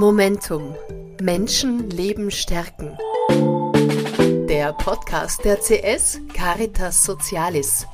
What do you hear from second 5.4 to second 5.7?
der